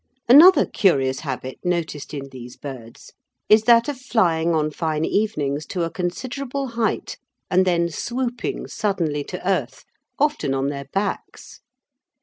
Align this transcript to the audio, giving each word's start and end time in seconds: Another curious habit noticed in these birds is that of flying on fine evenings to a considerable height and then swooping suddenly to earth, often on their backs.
Another 0.27 0.65
curious 0.65 1.19
habit 1.19 1.59
noticed 1.63 2.11
in 2.11 2.29
these 2.31 2.57
birds 2.57 3.13
is 3.49 3.65
that 3.65 3.87
of 3.87 3.99
flying 3.99 4.55
on 4.55 4.71
fine 4.71 5.05
evenings 5.05 5.67
to 5.67 5.83
a 5.83 5.91
considerable 5.91 6.69
height 6.69 7.17
and 7.51 7.65
then 7.67 7.87
swooping 7.87 8.65
suddenly 8.67 9.23
to 9.25 9.47
earth, 9.47 9.85
often 10.17 10.55
on 10.55 10.69
their 10.69 10.85
backs. 10.85 11.59